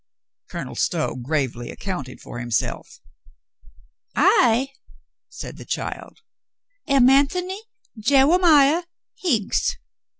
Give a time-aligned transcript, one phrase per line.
[0.49, 2.99] Colonel Stow gravely accounted for himself.
[4.15, 4.69] "I,"
[5.29, 6.21] said the child,
[6.87, 7.61] "am Antony
[7.95, 8.81] Jewe miah
[9.21, 9.77] Higgs.